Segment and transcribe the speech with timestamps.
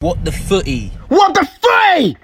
[0.00, 0.92] What the footy?
[1.08, 2.16] What the footy?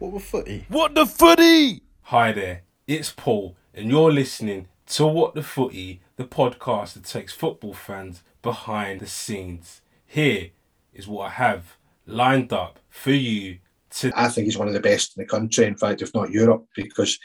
[0.00, 0.66] What the footy?
[0.68, 1.82] What the footy?
[2.02, 7.32] Hi there, it's Paul, and you're listening to What the Footie, the podcast that takes
[7.32, 9.80] football fans behind the scenes.
[10.04, 10.50] Here
[10.92, 13.58] is what I have lined up for you
[13.90, 14.10] to.
[14.16, 16.66] I think he's one of the best in the country, in fact, if not Europe,
[16.74, 17.16] because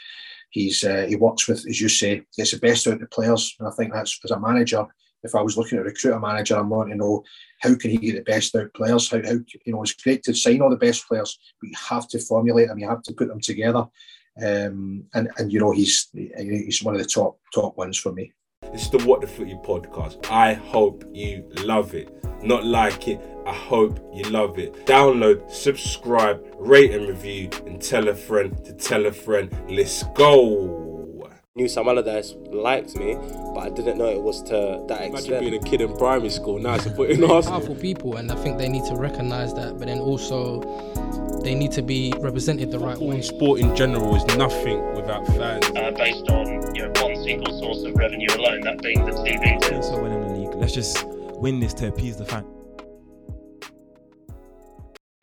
[0.50, 3.56] he's uh, he works with, as you say, gets the best out of the players.
[3.58, 4.86] And I think that's as a manager.
[5.22, 7.24] If I was looking at a recruiter manager, I'm wanting to know
[7.60, 9.10] how can he get the best out players.
[9.10, 12.08] How, how you know it's great to sign all the best players, but you have
[12.08, 12.78] to formulate them.
[12.78, 13.86] You have to put them together.
[14.42, 18.32] Um, and and you know he's he's one of the top top ones for me.
[18.72, 20.30] This is the What the Footie podcast.
[20.30, 22.14] I hope you love it.
[22.42, 24.86] Not like it, I hope you love it.
[24.86, 29.54] Download, subscribe, rate and review, and tell a friend to tell a friend.
[29.68, 30.89] Let's go.
[31.56, 33.16] Knew Sam Allardyce liked me,
[33.54, 35.40] but I didn't know it was to that Imagine extent.
[35.40, 37.58] being a kid in primary school now to put in Arsenal.
[37.58, 39.76] powerful people, and I think they need to recognise that.
[39.76, 40.60] But then also,
[41.42, 43.14] they need to be represented the right Football way.
[43.16, 45.66] and sport in general is nothing without fans.
[45.74, 49.58] uh, based on you know one single source of revenue alone, that being the TV.
[49.68, 50.54] doing so well in the league.
[50.54, 52.46] Let's just win this to appease the fan.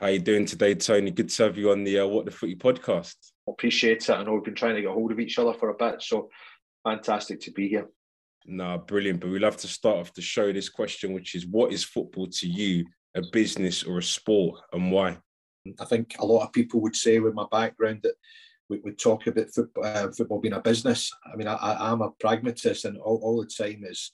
[0.02, 1.10] How you doing today, Tony?
[1.12, 3.16] Good to have you on the uh, What the Footie podcast.
[3.48, 4.09] Appreciate it.
[4.09, 6.30] I know we've been trying to get hold of each other for a bit, so
[6.84, 7.88] fantastic to be here.
[8.45, 9.20] Nah, brilliant.
[9.20, 12.28] But we love to start off the show this question, which is what is football
[12.28, 15.17] to you, a business or a sport, and why?
[15.80, 18.16] I think a lot of people would say with my background that
[18.70, 21.11] we would talk about football, uh, football being a business.
[21.32, 24.11] I mean, I, I, I'm a pragmatist, and all, all the time is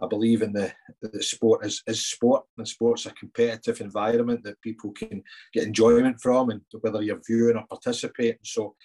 [0.00, 4.60] I believe in the the sport is, is sport, and sport's a competitive environment that
[4.60, 8.38] people can get enjoyment from, and whether you're viewing or participating.
[8.44, 8.76] So,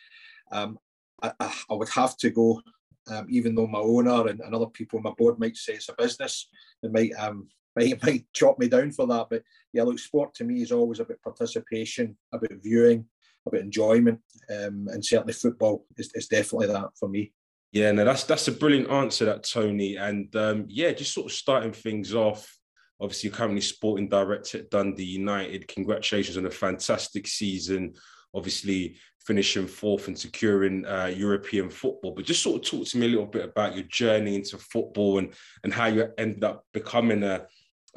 [0.52, 0.80] um,
[1.22, 2.62] I, I would have to go.
[3.08, 5.90] Um, even though my owner and, and other people on my board might say it's
[5.90, 6.50] a business,
[6.82, 9.28] they might um might might chop me down for that.
[9.30, 13.06] But yeah, look, sport to me is always about participation, about viewing,
[13.46, 17.32] about enjoyment, um, and certainly football is, is definitely that for me.
[17.76, 19.98] Yeah, no, that's that's a brilliant answer, that Tony.
[19.98, 22.58] And um, yeah, just sort of starting things off.
[23.02, 25.68] Obviously, you're currently sporting director at Dundee United.
[25.68, 27.94] Congratulations on a fantastic season.
[28.34, 28.96] Obviously,
[29.28, 32.14] finishing fourth and securing uh, European football.
[32.16, 35.18] But just sort of talk to me a little bit about your journey into football
[35.18, 35.34] and
[35.66, 37.46] and how you ended up becoming a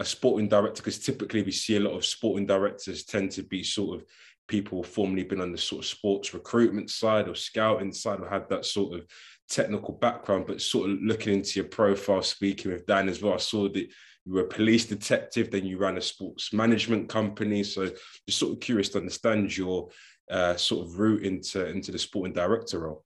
[0.01, 0.83] a sporting director.
[0.83, 4.07] Because typically, we see a lot of sporting directors tend to be sort of
[4.49, 8.49] people formerly been on the sort of sports recruitment side or scouting side or had
[8.49, 9.07] that sort of
[9.49, 13.39] technical background, but sort of looking into your profile, speaking with Dan as well, I
[13.39, 13.89] saw that
[14.25, 17.63] you were a police detective, then you ran a sports management company.
[17.65, 17.91] So
[18.27, 19.89] just sort of curious to understand your
[20.31, 23.05] uh, sort of route into into the sporting director role.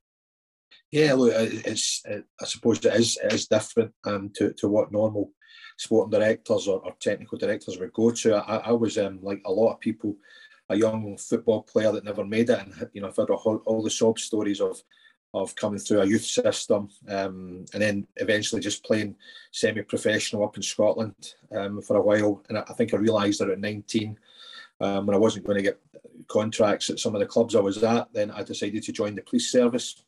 [0.91, 4.91] Yeah, look, it's it, I suppose it is it is different um, to to what
[4.91, 5.31] normal
[5.77, 8.35] sporting directors or, or technical directors would go to.
[8.35, 10.15] I, I was um, like a lot of people,
[10.69, 13.81] a young football player that never made it, and you know I've heard all, all
[13.81, 14.77] the sob stories of
[15.33, 19.15] of coming through a youth system um, and then eventually just playing
[19.51, 22.43] semi-professional up in Scotland um, for a while.
[22.49, 24.17] And I think I realised that at 19,
[24.79, 25.79] um, when I wasn't going to get
[26.27, 29.21] contracts at some of the clubs I was at, then I decided to join the
[29.23, 30.03] police service.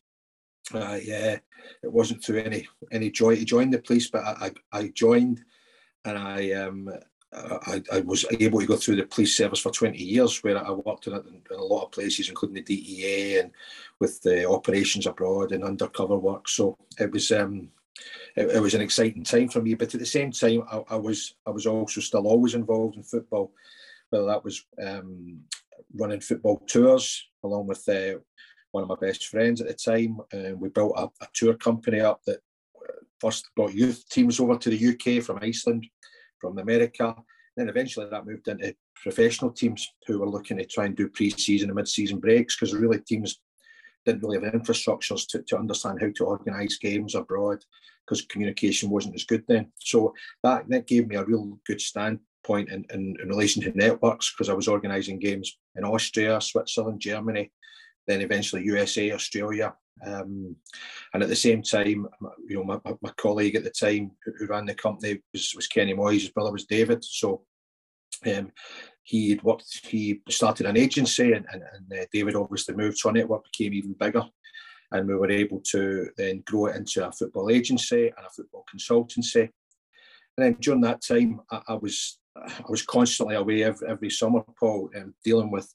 [0.72, 1.38] Uh, yeah,
[1.82, 5.44] it wasn't through any any joy to join the police, but I, I, I joined
[6.04, 6.88] and I um
[7.36, 10.70] I, I was able to go through the police service for 20 years where I
[10.70, 13.50] worked in, a- in a lot of places, including the DEA and
[14.00, 16.48] with the operations abroad and undercover work.
[16.48, 17.68] So it was um
[18.36, 19.74] it, it was an exciting time for me.
[19.74, 23.02] But at the same time, I, I was I was also still always involved in
[23.02, 23.52] football,
[24.10, 25.40] whether that was um,
[25.94, 28.18] running football tours along with uh,
[28.72, 30.18] one of my best friends at the time.
[30.32, 32.38] And we built a, a tour company up that
[32.76, 35.86] uh, first brought youth teams over to the UK from Iceland,
[36.40, 37.14] from America.
[37.56, 41.70] Then eventually that moved into professional teams who were looking to try and do pre-season
[41.70, 43.40] and mid-season breaks because really teams
[44.04, 47.58] didn't really have infrastructures to, to understand how to organise games abroad
[48.06, 49.72] because communication wasn't as good then.
[49.80, 54.32] So that, that gave me a real good standpoint in, in, in relation to networks
[54.32, 57.50] because I was organising games in Austria, Switzerland, Germany,
[58.06, 59.74] then eventually USA, Australia.
[60.04, 60.56] Um,
[61.14, 62.06] and at the same time,
[62.48, 65.94] you know, my, my- colleague at the time who, ran the company was, was Kenny
[65.94, 67.02] Moyes, his brother was David.
[67.02, 67.42] So
[68.26, 68.52] um,
[69.04, 73.08] he had worked, he started an agency, and, and, and uh, David obviously moved, so
[73.08, 74.24] our network became even bigger.
[74.92, 78.64] And we were able to then grow it into a football agency and a football
[78.72, 79.48] consultancy.
[80.36, 84.42] And then during that time, I, I was I was constantly away every, every summer,
[84.58, 85.72] Paul, um, dealing with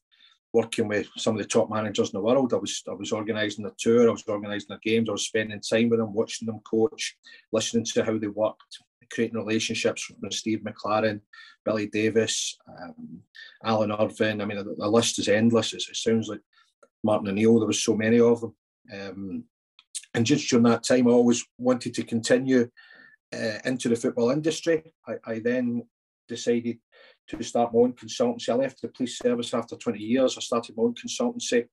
[0.53, 2.53] working with some of the top managers in the world.
[2.53, 5.62] I was I was organising a tour, I was organising their games, I was spending
[5.62, 7.15] time with them, watching them coach,
[7.51, 8.80] listening to how they worked,
[9.12, 11.21] creating relationships with Steve McClaren,
[11.65, 13.21] Billy Davies, um,
[13.63, 14.42] Alan Irvine.
[14.42, 15.74] I mean, the, the list is endless.
[15.74, 16.42] It, it, sounds like
[17.04, 17.59] Martin O'Neill.
[17.59, 18.56] There was so many of them.
[18.94, 19.44] Um,
[20.13, 22.69] and just during that time, I always wanted to continue
[23.33, 24.94] uh, into the football industry.
[25.07, 25.88] I, I, then
[26.27, 26.80] decided
[27.38, 28.50] to start my own consultancy.
[28.50, 30.38] I left the police service after 20 years.
[30.38, 31.68] I started my own consultancy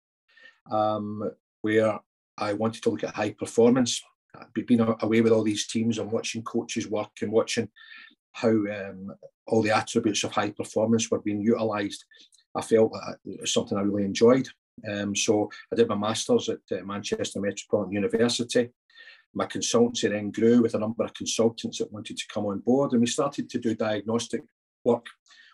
[0.70, 1.31] um,
[1.62, 1.99] where
[2.37, 4.02] I wanted to look at high performance.
[4.38, 7.69] I've been away with all these teams and watching coaches work and watching
[8.32, 9.12] how um,
[9.46, 12.05] all the attributes of high performance were being utilised.
[12.55, 12.93] I felt
[13.25, 14.49] it was something I really enjoyed.
[14.88, 18.70] Um, so I did my masters at uh, Manchester Metropolitan University.
[19.34, 22.93] My consultancy then grew with a number of consultants that wanted to come on board,
[22.93, 24.43] and we started to do diagnostic
[24.84, 25.06] work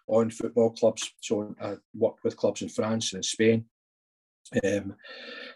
[0.06, 1.12] on football clubs.
[1.20, 3.64] So I worked with clubs in France and in Spain,
[4.64, 4.94] um,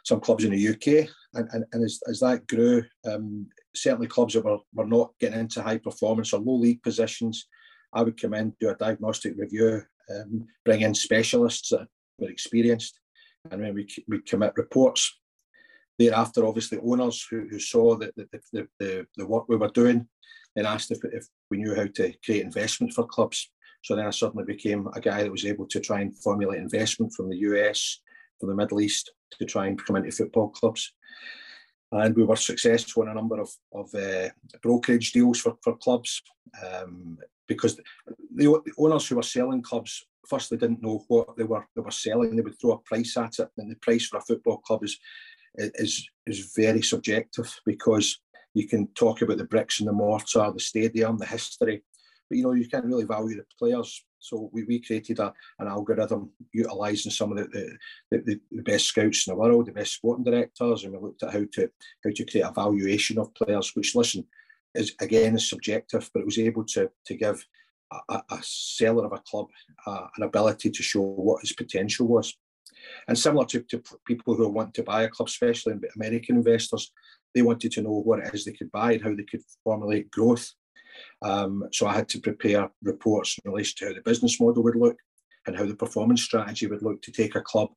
[0.04, 4.34] some clubs in the UK, and, and, and as, as that grew, um, certainly clubs
[4.34, 7.46] that were, were not getting into high performance or low league positions,
[7.92, 12.98] I would come in, do a diagnostic review, um, bring in specialists that were experienced,
[13.50, 15.18] and then we we commit reports.
[15.98, 20.06] Thereafter, obviously, owners who, who saw the, the, the, the, work we were doing
[20.54, 23.50] then asked if, if we knew how to create investment for clubs.
[23.88, 27.14] So then I suddenly became a guy that was able to try and formulate investment
[27.14, 28.00] from the US,
[28.38, 30.92] from the Middle East, to try and come into football clubs.
[31.90, 34.28] And we were successful in a number of, of uh,
[34.60, 36.20] brokerage deals for, for clubs
[36.62, 37.82] um, because the,
[38.34, 41.90] the owners who were selling clubs first they didn't know what they were they were
[41.90, 42.36] selling.
[42.36, 44.98] They would throw a price at it, and the price for a football club is
[45.56, 48.20] is is very subjective because
[48.52, 51.82] you can talk about the bricks and the mortar, the stadium, the history,
[52.28, 54.04] but you know you can't really value the players.
[54.20, 57.78] So we, we created a, an algorithm utilising some of the
[58.10, 61.22] the, the, the, best scouts in the world, the best sporting directors, and we looked
[61.22, 61.70] at how to
[62.04, 63.74] how to create a valuation of players.
[63.74, 64.26] Which listen
[64.74, 67.44] is again is subjective, but it was able to to give
[68.08, 69.46] a, a seller of a club
[69.86, 72.34] uh, an ability to show what his potential was.
[73.06, 76.92] And similar to, to people who want to buy a club, especially American investors,
[77.34, 80.10] they wanted to know what it is they could buy and how they could formulate
[80.10, 80.52] growth.
[81.22, 84.76] Um, so I had to prepare reports in relation to how the business model would
[84.76, 84.96] look
[85.46, 87.70] and how the performance strategy would look to take a club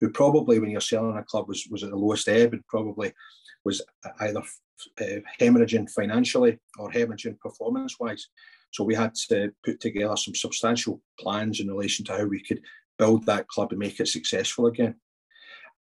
[0.00, 3.12] who probably, when you're selling a club, was, was at the lowest ebb and probably
[3.64, 3.82] was
[4.20, 4.42] either
[5.00, 8.28] uh, hemorrhaging financially or hemorrhaging performance wise.
[8.70, 12.60] So we had to put together some substantial plans in relation to how we could
[12.98, 14.94] build that club and make it successful again.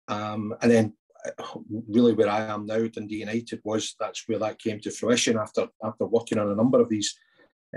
[0.07, 0.93] Um, and then
[1.87, 5.67] really where I am now, Dundee United was that's where that came to fruition after
[5.83, 7.17] after working on a number of these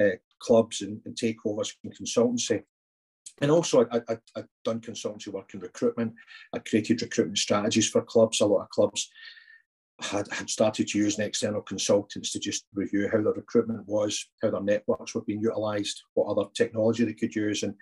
[0.00, 2.62] uh, clubs and, and, takeovers and consultancy.
[3.41, 6.12] And also, I, I, I'd done consultancy work in recruitment.
[6.52, 8.41] I created recruitment strategies for clubs.
[8.41, 9.11] A lot of clubs
[10.00, 14.50] had, had started to use external consultants to just review how their recruitment was, how
[14.50, 17.62] their networks were being utilised, what other technology they could use.
[17.62, 17.75] And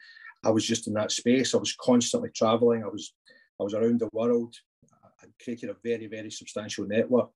[0.45, 1.55] I was just in that space.
[1.55, 2.85] I was constantly travelling.
[2.85, 3.13] I was
[3.61, 4.55] I was around the world.
[5.43, 7.31] Created a very very substantial network.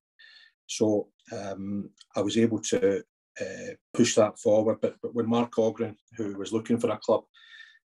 [0.67, 3.03] So um, I was able to
[3.41, 4.79] uh, push that forward.
[4.81, 7.23] But, but when Mark Ogren, who was looking for a club,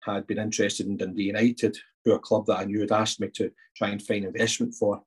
[0.01, 1.75] had been interested in Dundee United,
[2.05, 5.01] who a club that I knew had asked me to try and find investment for,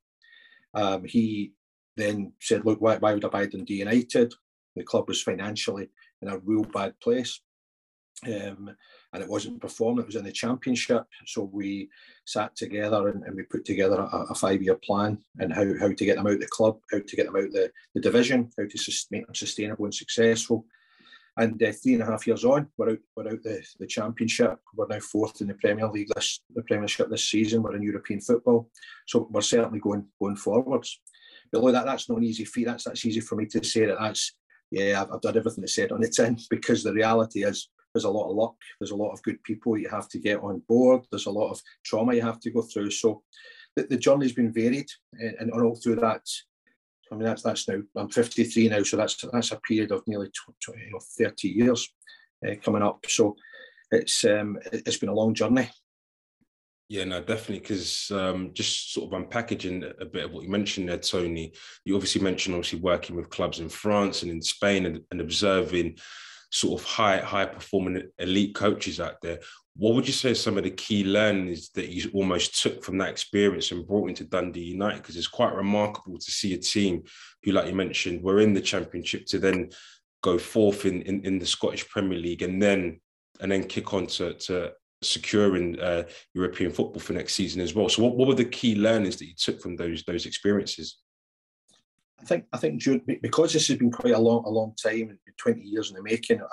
[0.73, 1.53] um, he
[1.97, 4.33] then said, look, why, why would I buy Dundee United?
[4.75, 5.89] The club was financially
[6.21, 7.41] in a real bad place.
[8.27, 8.75] Um,
[9.13, 9.99] and it wasn't performed.
[9.99, 11.05] it was in the championship.
[11.25, 11.89] So we
[12.25, 15.91] sat together and, and we put together a, a five year plan and how, how
[15.91, 18.65] to get them out the club, how to get them out the, the division, how
[18.65, 20.65] to make them sustainable and successful.
[21.37, 24.59] And uh, three and a half years on, we're out, we're out the, the championship.
[24.75, 27.63] We're now fourth in the Premier League this the Premiership this season.
[27.63, 28.69] We're in European football,
[29.07, 30.99] so we're certainly going going forwards.
[31.51, 32.65] But look, that, that's not an easy feat.
[32.65, 34.33] That's that's easy for me to say that that's
[34.71, 38.05] yeah, I've, I've done everything that's said on the tin because the reality is there's
[38.05, 38.55] a lot of luck.
[38.79, 41.05] There's a lot of good people you have to get on board.
[41.11, 42.91] There's a lot of trauma you have to go through.
[42.91, 43.23] So
[43.75, 46.25] the, the journey's been varied, and, and all through that.
[47.11, 47.81] I mean, that's that's now.
[47.95, 50.31] I'm 53 now, so that's that's a period of nearly
[50.65, 51.89] 20, you know, 30 years
[52.47, 53.05] uh, coming up.
[53.07, 53.35] So
[53.91, 55.69] it's um, it's been a long journey.
[56.87, 57.59] Yeah, no, definitely.
[57.59, 61.53] Because um, just sort of unpackaging a bit of what you mentioned there, Tony.
[61.85, 65.97] You obviously mentioned obviously working with clubs in France and in Spain and, and observing
[66.51, 69.39] sort of high high performing elite coaches out there.
[69.77, 73.09] What would you say some of the key learnings that you almost took from that
[73.09, 74.97] experience and brought into Dundee United?
[74.97, 77.03] Because it's quite remarkable to see a team
[77.43, 79.69] who, like you mentioned, were in the championship to then
[80.21, 82.99] go forth in, in, in the Scottish Premier League and then
[83.39, 86.03] and then kick on to, to securing uh,
[86.33, 87.89] European football for next season as well.
[87.89, 90.97] So, what, what were the key learnings that you took from those those experiences?
[92.21, 92.83] I think I think
[93.21, 96.41] because this has been quite a long a long time, twenty years in the making.
[96.41, 96.47] Uh,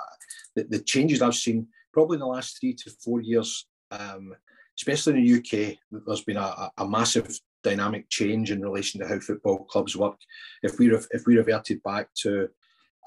[0.55, 4.33] the, the changes I've seen probably in the last three to four years, um,
[4.77, 9.19] especially in the UK, there's been a, a, massive dynamic change in relation to how
[9.19, 10.17] football clubs work.
[10.63, 12.49] If we if we reverted back to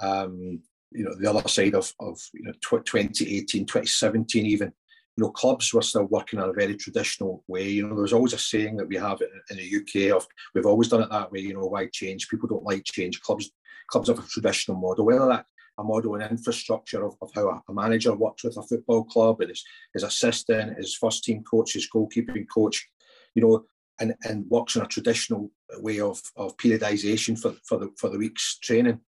[0.00, 0.60] um,
[0.92, 4.72] you know the other side of, of you know 2018 2017 even
[5.16, 7.68] you know clubs were still working in a very traditional way.
[7.68, 10.88] You know there's always a saying that we have in the uk of we've always
[10.88, 12.28] done it that way you know why change?
[12.28, 13.20] People don't like change.
[13.20, 13.50] Clubs
[13.88, 15.06] clubs have a traditional model.
[15.06, 15.46] Whether that
[15.78, 19.48] a model and infrastructure of, of how a, manager works with a football club and
[19.48, 19.64] his,
[19.94, 22.86] his assistant his first team coach his goalkeeping coach
[23.34, 23.64] you know
[24.00, 28.18] and, and works in a traditional way of, of periodization for, for the for the
[28.18, 29.00] week's training.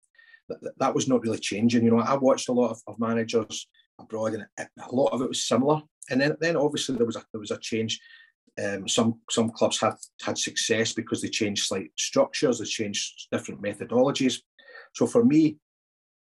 [0.49, 1.85] That, that was not really changing.
[1.85, 3.69] You know, I watched a lot of, of managers
[3.99, 5.83] abroad, and a lot of it was similar.
[6.11, 8.01] And then, then obviously there was a there was a change.
[8.63, 13.63] Um, some some clubs had had success because they changed slight structures, they changed different
[13.63, 14.41] methodologies.
[14.95, 15.57] So for me,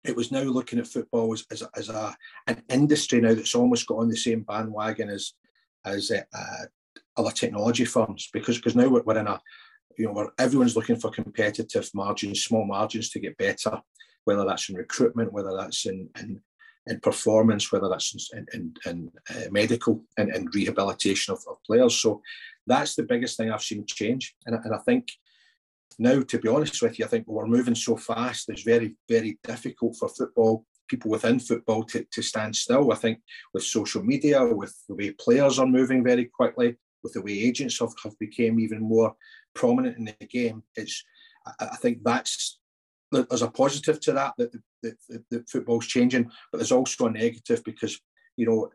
[0.04, 2.16] it was now looking at football as, as, a, as a
[2.48, 5.34] an industry now that's almost got on the same bandwagon as
[5.86, 6.66] as uh, uh,
[7.18, 9.42] other technology firms because because now we're, we're in a
[9.98, 13.82] you know where everyone's looking for competitive margins, small margins to get better
[14.26, 16.42] whether that's in recruitment, whether that's in, in,
[16.88, 21.96] in performance, whether that's in, in, in uh, medical and, and rehabilitation of, of, players.
[21.96, 22.22] So
[22.68, 24.36] that's the biggest thing I've seen change.
[24.46, 25.12] And, and I think
[26.00, 29.38] now, to be honest with you, I think we're moving so fast, it's very, very
[29.44, 32.92] difficult for football people within football to, to stand still.
[32.92, 33.20] I think
[33.54, 37.80] with social media, with the way players are moving very quickly, with the way agents
[37.80, 39.16] have, have become even more
[39.54, 41.04] prominent in the game, it's
[41.60, 42.60] I think that's
[43.14, 44.52] there's a positive to that that,
[44.82, 48.00] that, that, that football's changing, but there's also a negative because
[48.38, 48.70] you know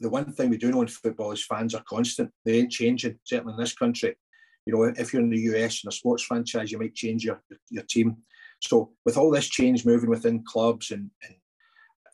[0.00, 2.30] the one thing we do know in football is fans are constant.
[2.44, 3.18] They ain't changing.
[3.24, 4.16] Certainly in this country,
[4.66, 7.42] you know, if you're in the US in a sports franchise, you might change your
[7.70, 8.16] your team.
[8.60, 11.34] So with all this change moving within clubs and, and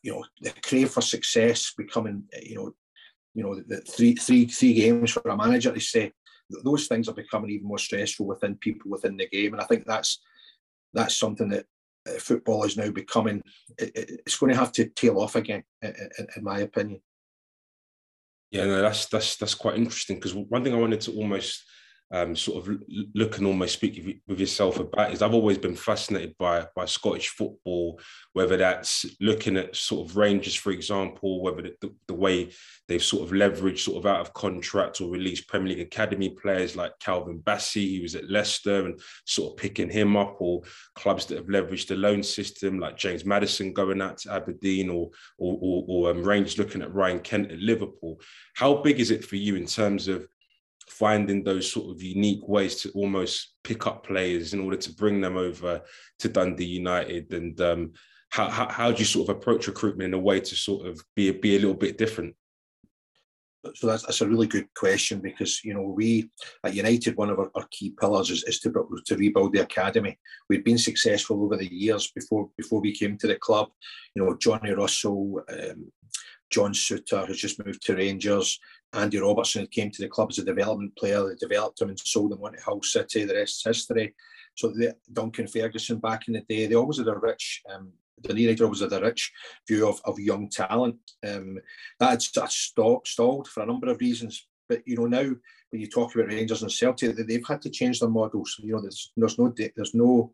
[0.02, 2.74] you know the crave for success becoming you know
[3.34, 6.12] you know the three three three games for a manager to say
[6.64, 9.84] those things are becoming even more stressful within people within the game and i think
[9.86, 10.20] that's
[10.92, 11.66] that's something that
[12.08, 13.42] uh, football is now becoming.
[13.78, 13.92] It,
[14.26, 15.94] it's going to have to tail off again, in,
[16.36, 17.00] in my opinion.
[18.50, 21.64] Yeah, no, that's that's that's quite interesting because one thing I wanted to almost
[22.12, 22.78] um, sort of
[23.14, 27.30] look and almost speak with yourself about is I've always been fascinated by by Scottish
[27.30, 27.98] football,
[28.34, 32.52] whether that's looking at sort of Rangers, for example, whether the, the, way
[32.86, 36.76] they've sort of leveraged sort of out of contract or released Premier League academy players
[36.76, 40.60] like Calvin Bassey, who was at Leicester, and sort of picking him up, or
[40.94, 45.08] clubs that have leveraged the loan system like James Maddison going out to Aberdeen, or
[45.38, 48.20] or, or, or um, Rangers looking at Ryan Kent at Liverpool.
[48.54, 50.28] How big is it for you in terms of
[50.92, 55.20] finding those sort of unique ways to almost pick up players in order to bring
[55.20, 55.80] them over
[56.18, 57.32] to Dundee United?
[57.32, 57.92] And um,
[58.28, 61.00] how, how, how do you sort of approach recruitment in a way to sort of
[61.16, 62.34] be, be a little bit different?
[63.74, 66.28] So that's, that's a really good question because you know we
[66.64, 68.72] at United one of our, our key pillars is, is to
[69.06, 70.18] to rebuild the academy.
[70.48, 73.68] We've been successful over the years before before we came to the club.
[74.16, 75.92] You know Johnny Russell, um,
[76.52, 78.60] John Souttar has just moved to Rangers.
[78.92, 81.26] Andy Robertson came to the club as a development player.
[81.26, 83.24] They developed him and sold him on to Hull City.
[83.24, 84.14] The rest is history.
[84.54, 87.90] So the, Duncan Ferguson back in the day, they always had a rich, um,
[88.22, 89.32] the United always had a rich
[89.66, 90.96] view of, of young talent.
[91.26, 91.58] Um,
[91.98, 94.46] that had stalled, stalled for a number of reasons.
[94.68, 95.34] But you know now
[95.70, 98.56] when you talk about Rangers and Celtic, they've had to change their models.
[98.62, 100.32] You know there's there's no there's no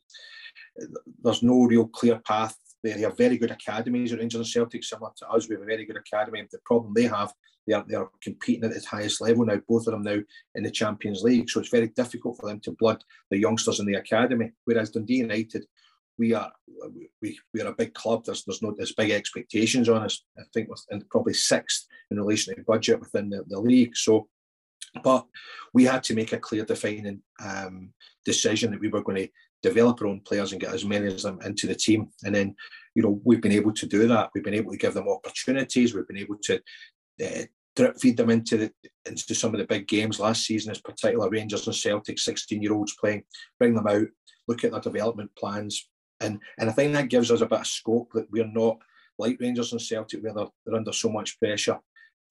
[1.22, 5.10] there's no real clear path they have very good academies at Rangers and Celtic, similar
[5.18, 5.48] to us.
[5.48, 6.46] We have a very good academy.
[6.50, 7.32] The problem they have,
[7.66, 10.18] they are, they are competing at the highest level now, both of them now
[10.54, 11.50] in the Champions League.
[11.50, 14.52] So it's very difficult for them to blood the youngsters in the academy.
[14.64, 15.66] Whereas Dundee United,
[16.18, 16.52] we are
[17.22, 18.24] we, we are a big club.
[18.24, 20.22] There's there's no there's big expectations on us.
[20.38, 23.96] I think we're probably sixth in relation to budget within the, the league.
[23.96, 24.28] So,
[25.02, 25.26] but
[25.72, 27.92] we had to make a clear defining um,
[28.24, 29.28] decision that we were going to
[29.62, 32.08] develop our own players and get as many as them into the team.
[32.24, 32.54] And then,
[32.94, 34.30] you know, we've been able to do that.
[34.34, 35.94] We've been able to give them opportunities.
[35.94, 36.60] We've been able to
[37.24, 37.42] uh,
[37.76, 38.72] drip feed them into the,
[39.06, 42.72] into some of the big games last season, as particular Rangers and Celtic, 16 year
[42.72, 43.24] olds playing,
[43.58, 44.06] bring them out,
[44.46, 45.88] look at their development plans.
[46.20, 48.78] And, and I think that gives us a bit of scope that we're not
[49.18, 51.78] like Rangers and Celtic, where they're, they're under so much pressure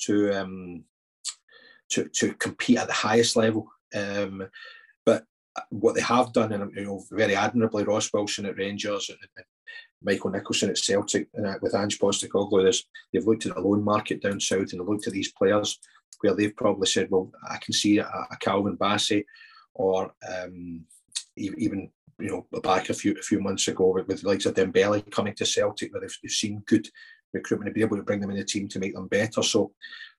[0.02, 0.84] to um,
[1.90, 3.72] to to compete at the highest level.
[3.96, 4.48] Um,
[5.70, 9.46] what they have done, and you know, very admirably, Ross Wilson at Rangers and,
[10.04, 13.84] Michael Nicholson at Celtic, and uh, with Ange Postecoglou, is they've looked at the loan
[13.84, 15.80] market down south and they've looked at these players
[16.22, 19.26] where they've probably said, well, I can see a, a Calvin Bassey
[19.74, 20.86] or um,
[21.36, 24.56] even you know, back a few a few months ago with, with the likes of
[24.56, 26.88] Dembele coming to Celtic, where they've, they've seen good
[27.38, 29.42] recruitment to be able to bring them in the team to make them better.
[29.44, 29.72] So,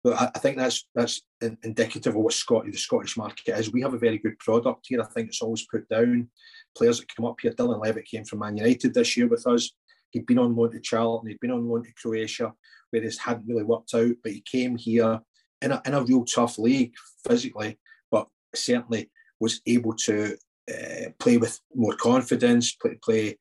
[0.06, 1.22] I, I think that's that's
[1.62, 3.72] indicative of what Scott, the Scottish market is.
[3.72, 5.02] We have a very good product here.
[5.02, 6.28] I think it's always put down.
[6.76, 7.52] Players that come up here.
[7.52, 9.70] Dylan Levitt came from Man United this year with us.
[10.10, 11.28] He'd been on loan to Charlton.
[11.28, 12.52] He'd been on loan to Croatia,
[12.90, 14.14] where this hadn't really worked out.
[14.22, 15.20] But he came here
[15.60, 16.94] in a, in a real tough league
[17.26, 17.78] physically,
[18.10, 19.10] but certainly
[19.40, 20.37] was able to
[20.70, 23.38] uh, play with more confidence, play, play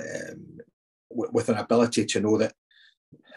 [0.00, 0.58] um,
[1.10, 2.54] w- with an ability to know that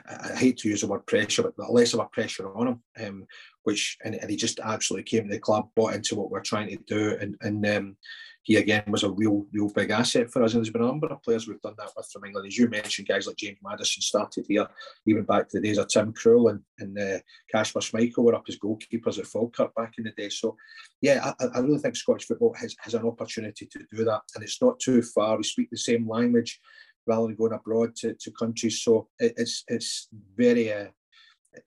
[0.08, 3.26] I hate to use the word pressure, but less of a pressure on him, um,
[3.64, 6.70] which and, and, he just absolutely came to the club, bought into what we're trying
[6.70, 7.96] to do, and and um,
[8.44, 10.54] he again was a real, real big asset for us.
[10.54, 12.48] And there's been a number of players we've done that with from England.
[12.48, 14.68] As you mentioned, guys like James Maddison started here,
[15.06, 17.20] even back to the days of Tim Krul and, and uh,
[17.56, 20.30] Schmeichel were up as goalkeepers at Falkirk back in the day.
[20.30, 20.58] So,
[21.02, 24.22] yeah, I, I really think Scottish football has, has an opportunity to do that.
[24.34, 25.38] And it's not too far.
[25.38, 26.60] We speak the same language
[27.08, 28.82] rather than going abroad to, to countries.
[28.82, 30.88] So it, it's it's very uh,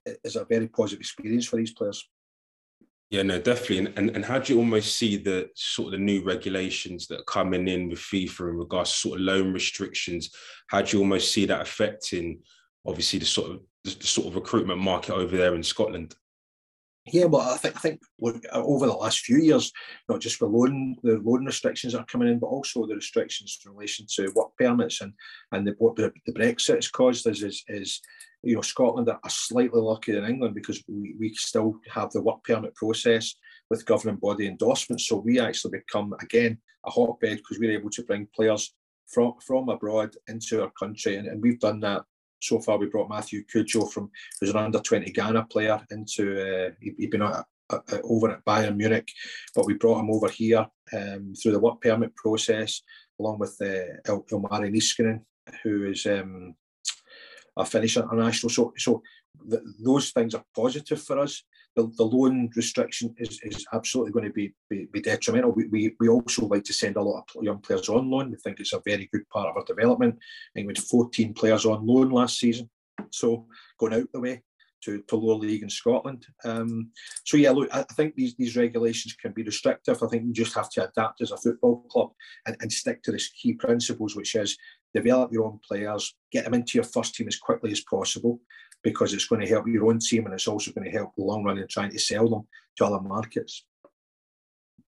[0.05, 2.07] it's a very positive experience for these players.
[3.11, 3.79] Yeah, no, definitely.
[3.79, 7.19] And, and, and how do you almost see the sort of the new regulations that
[7.19, 10.31] are coming in with FIFA in regards to sort of loan restrictions?
[10.67, 12.39] How do you almost see that affecting
[12.85, 16.15] obviously the sort of the, the sort of recruitment market over there in Scotland?
[17.07, 19.71] Yeah, well, I think I think uh, over the last few years,
[20.09, 23.73] not just the loan the loan restrictions are coming in, but also the restrictions in
[23.73, 25.13] relation to work permits and
[25.51, 28.01] and the, what the, the Brexit has caused is, is is
[28.41, 32.43] you know Scotland are slightly luckier than England because we, we still have the work
[32.43, 33.35] permit process
[33.69, 36.57] with governing body endorsement, so we actually become again
[36.87, 38.73] a hotbed because we're able to bring players
[39.05, 42.01] from from abroad into our country, and, and we've done that
[42.41, 46.71] so far we brought Matthew Cudjoe from who's an under 20 Ghana player into uh,
[46.81, 49.11] he, had been at, at, over at Bayern Munich,
[49.55, 52.81] but we brought him over here um, through the work permit process
[53.19, 55.21] along with uh, Il- Ilmari Niskanen,
[55.63, 56.55] who is um,
[57.57, 58.49] a Finnish international.
[58.49, 59.01] So, so
[59.49, 61.43] th- those things are positive for us
[61.75, 65.51] the, the loan restriction is, is absolutely going to be, be, be detrimental.
[65.51, 68.31] We, we, we also like to send a lot of young players on loan.
[68.31, 70.15] We think it's a very good part of our development.
[70.15, 72.69] I think we had 14 players on loan last season.
[73.11, 73.47] So
[73.77, 74.41] going out the way
[74.85, 76.25] to, to lower league in Scotland.
[76.45, 76.91] Um,
[77.25, 80.01] so yeah, look, I think these, these regulations can be restrictive.
[80.01, 82.11] I think you just have to adapt as a football club
[82.45, 84.57] and, and stick to the key principles, which is
[84.93, 88.39] develop your own players, get them into your first team as quickly as possible,
[88.85, 91.23] because it's going to help your own team and it's also going to help the
[91.23, 93.65] long run in trying to sell them to other markets.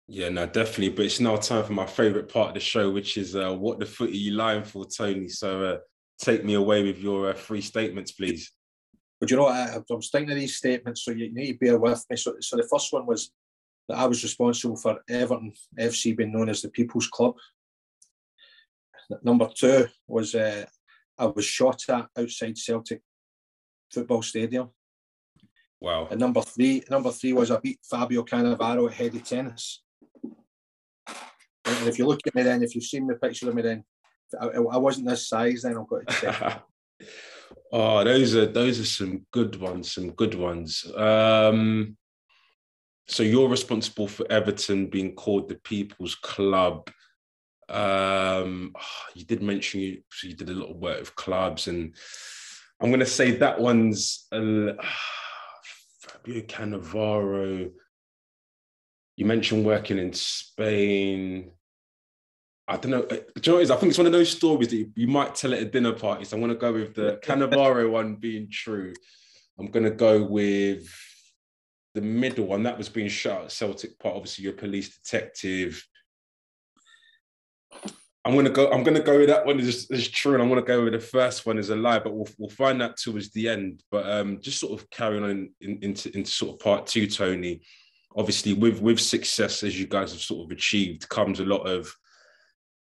[0.10, 0.90] Yeah, no, definitely.
[0.90, 3.80] But it's now time for my favourite part of the show, which is uh, what
[3.80, 5.30] the foot are you lying for, Tony?
[5.30, 5.78] So uh,
[6.22, 8.52] take me away with your uh, three statements, please.
[9.22, 12.06] But you know, I, I'm thinking of these statements, so you need to bear with
[12.10, 12.18] me.
[12.18, 13.32] So, so the first one was
[13.88, 17.36] that I was responsible for Everton FC being known as the People's Club.
[19.24, 20.66] Number two was uh,
[21.18, 23.02] I was shot at outside Celtic
[23.96, 24.70] football stadium.
[25.82, 26.08] Wow.
[26.10, 29.82] And number three, number three was I beat Fabio Cannavaro at heady tennis.
[31.68, 33.84] And if you look at me then, if you've seen the picture of me then,
[34.40, 35.78] I, I wasn't this size then.
[35.78, 36.56] I've got to say.
[37.72, 39.94] oh, those are those are some good ones.
[39.94, 40.86] Some good ones.
[40.96, 41.98] Um,
[43.08, 46.90] so you're responsible for Everton being called the People's Club.
[47.70, 48.74] Um,
[49.16, 51.96] you did mention you, so you did a lot of work with clubs and
[52.82, 54.74] I'm going to say that one's uh,
[56.02, 57.72] Fabio Cannavaro.
[59.16, 61.52] You mentioned working in Spain.
[62.68, 63.04] I don't know.
[63.04, 63.72] Uh, do you know what is?
[63.72, 65.94] I think it's one of those stories that you, you might tell at a dinner
[65.94, 66.26] party.
[66.26, 68.94] So I'm going to go with the Cannavaro one being true.
[69.58, 70.94] I'm going to go with
[71.94, 72.64] the middle one.
[72.64, 74.16] That was being shot at Celtic Park.
[74.16, 75.86] Obviously, you're a police detective.
[78.26, 78.72] I'm gonna go.
[78.72, 81.00] I'm gonna go with that one is as true, and I'm gonna go with the
[81.00, 82.00] first one as a lie.
[82.00, 83.84] But we'll we'll find that towards the end.
[83.92, 87.06] But um, just sort of carrying on in, in, into into sort of part two,
[87.06, 87.62] Tony.
[88.18, 91.94] Obviously, with with success as you guys have sort of achieved, comes a lot of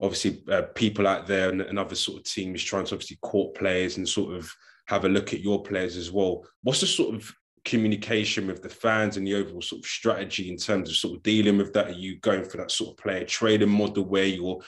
[0.02, 3.54] obviously uh, people out there and, and other sort of teams trying to obviously court
[3.54, 4.52] players and sort of
[4.86, 6.44] have a look at your players as well.
[6.62, 7.32] What's the sort of
[7.64, 11.22] communication with the fans and the overall sort of strategy in terms of sort of
[11.22, 11.86] dealing with that?
[11.86, 14.60] Are you going for that sort of player trading model where you're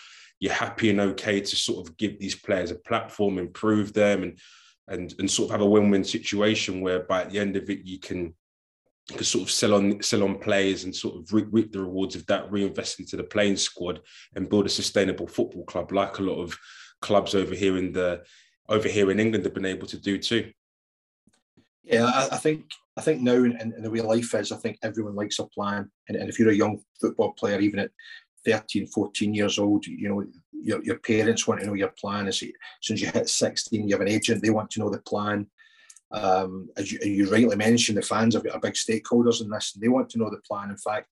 [0.45, 4.39] you're happy and okay to sort of give these players a platform, improve them, and
[4.89, 7.99] and and sort of have a win-win situation whereby at the end of it you
[7.99, 8.35] can
[9.09, 12.15] can sort of sell on sell on players and sort of reap, reap the rewards
[12.15, 14.01] of that, reinvest into the playing squad,
[14.37, 16.55] and build a sustainable football club like a lot of
[17.01, 18.23] clubs over here in the
[18.69, 20.53] over here in England have been able to do too.
[21.85, 22.67] Yeah, I, I think
[22.99, 25.91] I think now in, in, the way life is, I think everyone likes a plan,
[26.09, 27.91] and, and if you're a young football player, even at
[28.45, 32.27] 13, 14 years old, you know, your, your parents want to know your plan.
[32.27, 32.53] As, soon
[32.95, 35.47] as you hit 16, you have an agent, they want to know the plan.
[36.11, 39.75] Um, as you, you rightly mentioned, the fans have got a big stakeholders in this,
[39.75, 40.71] and they want to know the plan.
[40.71, 41.09] In fact,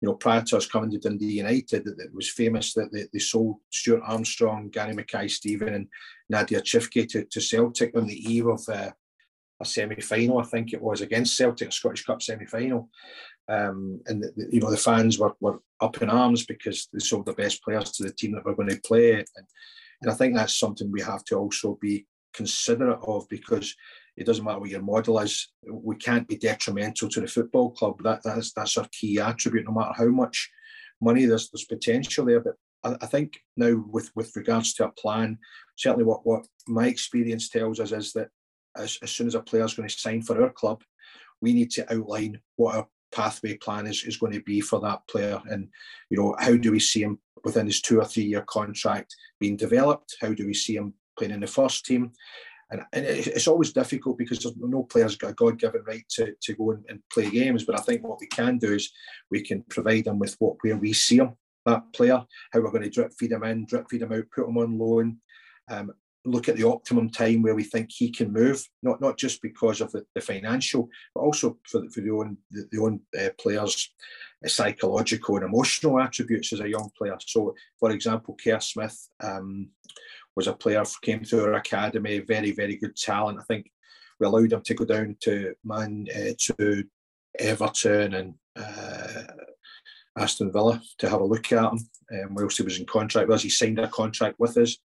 [0.00, 3.18] you know, prior to us coming to Dundee United, it was famous that they, they
[3.18, 5.88] sold Stuart Armstrong, Gary Mackay-Steven, and
[6.28, 8.90] Nadir Ciftci to, to Celtic on the eve of uh,
[9.60, 12.88] a semi-final, I think it was against Celtic, Scottish Cup semi-final.
[13.48, 17.26] Um, and the, you know the fans were, were up in arms because they sold
[17.26, 19.14] the best players to the team that were going to play.
[19.14, 19.46] And,
[20.02, 23.74] and I think that's something we have to also be considerate of because
[24.16, 25.48] it doesn't matter what your model is.
[25.68, 28.02] We can't be detrimental to the football club.
[28.02, 29.66] That that's that's our key attribute.
[29.66, 30.50] No matter how much
[31.00, 32.54] money there's there's potential there, but
[32.84, 35.38] I, I think now with with regards to a plan,
[35.76, 38.28] certainly what what my experience tells us is that
[38.76, 40.82] as, as soon as a player is going to sign for our club,
[41.40, 45.06] we need to outline what our pathway plan is, is going to be for that
[45.08, 45.40] player.
[45.50, 45.68] And
[46.10, 49.56] you know how do we see him within his two or three year contract being
[49.56, 50.16] developed?
[50.20, 52.12] How do we see him playing in the first team?
[52.70, 56.72] And, and it's always difficult because no player's got a god-given right to, to go
[56.72, 57.64] and, and, play games.
[57.64, 58.90] But i think what we can do is
[59.30, 61.34] we can provide them with what where we see him
[61.66, 62.22] that player
[62.52, 64.78] how we're going to drip feed him in drip feed him out put him on
[64.78, 65.18] loan.
[65.70, 65.92] Um,
[66.24, 69.80] look at the optimum time where we think he can move, not not just because
[69.80, 73.28] of the, the financial, but also for the, for the own the, the own uh,
[73.38, 73.90] players'
[74.44, 77.16] uh, psychological and emotional attributes as a young player.
[77.20, 79.68] So, for example, Kerr Smith um,
[80.34, 83.38] was a player came through our academy, very very good talent.
[83.40, 83.70] I think
[84.18, 86.84] we allowed him to go down to Man uh, to
[87.38, 88.34] Everton and.
[88.56, 89.22] Uh,
[90.16, 91.78] Aston Villa to have a look at him
[92.12, 93.42] um, whilst he was in contract with us.
[93.42, 94.78] He signed a contract with us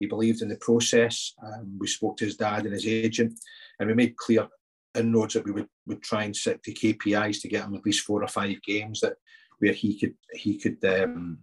[0.00, 1.34] he believed in the process.
[1.42, 3.38] Um, we spoke to his dad and his agent,
[3.78, 4.48] and we made clear
[4.94, 8.04] inroads that we would, would try and set the KPIs to get him at least
[8.04, 9.14] four or five games that
[9.58, 11.38] where he could he could um,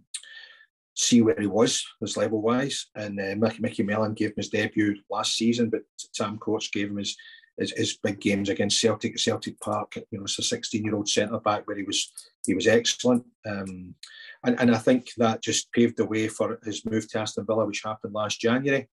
[0.94, 2.86] see where he was his level wise.
[2.94, 5.82] And uh, Mickey, Micky Mellon gave him his debut last season, but
[6.14, 7.16] Tam Courts gave him his,
[7.58, 9.96] his, his big games against Celtic at Celtic Park.
[9.96, 12.12] You know, it's a 16 year old centre back where he was
[12.46, 13.24] he was excellent.
[13.46, 13.94] Um,
[14.44, 17.66] and, and I think that just paved the way for his move to Aston Villa,
[17.66, 18.88] which happened last January.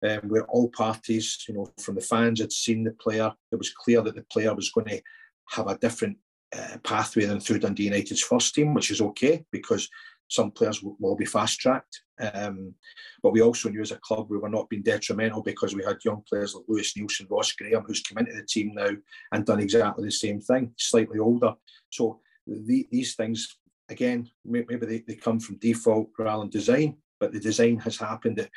[0.00, 3.32] Um, where all parties, you know, from the fans had seen the player.
[3.50, 5.02] It was clear that the player was going to
[5.50, 6.18] have a different
[6.56, 9.88] uh, pathway than through Dundee United's first team, which is okay because
[10.28, 12.02] some players will, will be fast tracked.
[12.20, 12.74] Um,
[13.22, 16.04] but we also knew as a club we were not being detrimental because we had
[16.04, 18.90] young players like Lewis Neilson, Ross Graham, who's come into the team now
[19.32, 21.54] and done exactly the same thing, slightly older.
[21.90, 27.32] So the, these things again, maybe they, they come from default rather than design, but
[27.32, 28.50] the design has happened that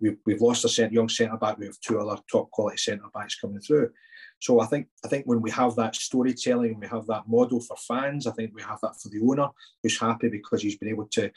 [0.00, 1.58] we've, we've lost a young centre back.
[1.58, 3.90] We have two other top quality centre backs coming through.
[4.42, 7.76] So I think I think when we have that storytelling, we have that model for
[7.76, 8.26] fans.
[8.26, 9.48] I think we have that for the owner
[9.80, 11.30] who's happy because he's been able to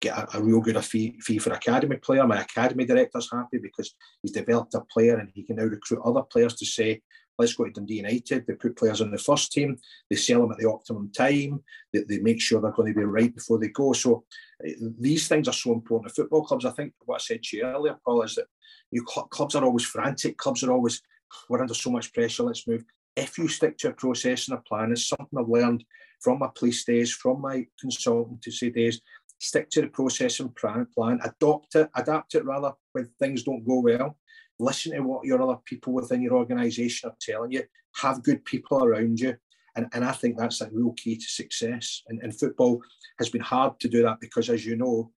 [0.00, 2.26] get a, a real good fee, fee for academy player.
[2.26, 6.22] My academy director's happy because he's developed a player and he can now recruit other
[6.22, 7.00] players to say,
[7.38, 8.44] let's go to Dundee United.
[8.44, 9.78] They put players on the first team.
[10.10, 11.62] They sell them at the optimum time.
[11.92, 13.92] They, they make sure they're going to be right before they go.
[13.92, 14.24] So
[14.66, 16.64] uh, these things are so important to football clubs.
[16.64, 18.46] I think what I said to you earlier, Paul, is that
[18.90, 20.36] you clubs are always frantic.
[20.38, 21.00] Clubs are always
[21.48, 22.44] we're under so much pressure.
[22.44, 22.84] Let's move.
[23.16, 25.84] If you stick to a process and a plan, it's something I've learned
[26.20, 29.00] from my police days, from my consultancy days.
[29.40, 33.66] Stick to the process and plan, plan, adopt it, adapt it rather when things don't
[33.66, 34.16] go well
[34.58, 37.62] listen to what your other people within your organisation are telling you,
[37.96, 39.36] have good people around you.
[39.76, 42.02] And, and I think that's a real key to success.
[42.08, 42.82] And, and football
[43.18, 45.12] has been hard to do that because, as you know,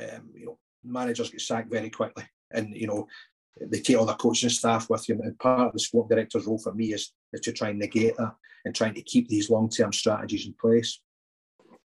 [0.00, 2.24] um, you know, managers get sacked very quickly.
[2.50, 3.06] And, you know,
[3.60, 5.20] they take all the coaching staff with you.
[5.22, 8.16] And part of the sport director's role for me is, is to try and negate
[8.16, 8.34] that
[8.64, 11.00] and trying to keep these long-term strategies in place.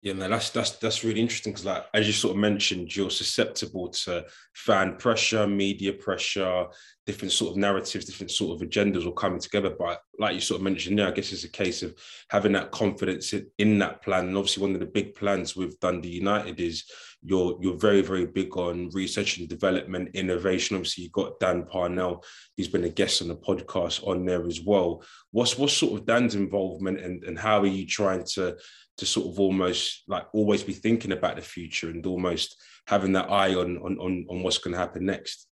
[0.03, 3.11] Yeah, man, that's that's that's really interesting because, like as you sort of mentioned, you're
[3.11, 6.69] susceptible to fan pressure, media pressure,
[7.05, 9.75] different sort of narratives, different sort of agendas all coming together.
[9.79, 11.95] But like you sort of mentioned, yeah, I guess it's a case of
[12.31, 14.29] having that confidence in, in that plan.
[14.29, 16.85] And obviously, one of the big plans with Dundee United is
[17.23, 20.77] you're you're very very big on research and development, innovation.
[20.77, 22.25] Obviously, you've got Dan Parnell,
[22.57, 25.03] he's been a guest on the podcast on there as well.
[25.31, 28.57] What's what's sort of Dan's involvement and and how are you trying to
[28.97, 32.57] to sort of almost like always be thinking about the future and almost
[32.87, 35.47] having that eye on on on, on what's going to happen next.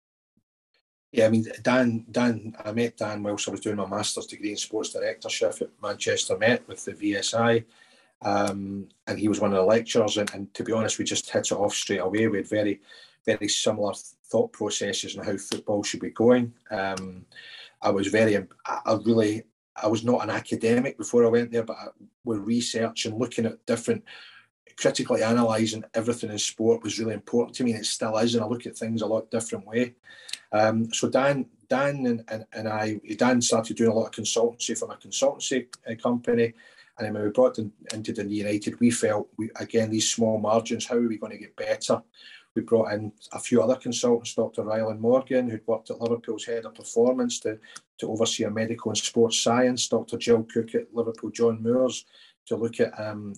[1.12, 4.50] Yeah, I mean Dan Dan I met Dan whilst I was doing my master's degree
[4.50, 7.64] in sports directorship at Manchester Met with the VSI.
[8.22, 11.30] Um, and he was one of the lecturers and, and, to be honest we just
[11.30, 12.80] hit it off straight away we had very
[13.24, 13.92] very similar
[14.24, 17.24] thought processes on how football should be going um,
[17.80, 19.44] I was very I really
[19.82, 21.76] I was not an academic before I went there, but
[22.24, 24.04] with research and looking at different
[24.76, 28.34] critically analysing everything in sport was really important to me, and it still is.
[28.34, 29.94] And I look at things a lot different way.
[30.52, 34.78] Um, so Dan, Dan and, and, and I, Dan started doing a lot of consultancy
[34.78, 36.54] for my consultancy uh, company.
[36.98, 40.38] And then when we brought them into the United, we felt, we, again, these small
[40.38, 42.02] margins, how are we going to get better?
[42.54, 44.64] We brought in a few other consultants, Dr.
[44.64, 47.58] Ryland Morgan, who'd worked at Liverpool's head of performance to,
[47.98, 50.16] to oversee our medical and sports science, Dr.
[50.16, 52.04] Jill Cook at Liverpool, John Moores,
[52.46, 53.34] to look at um,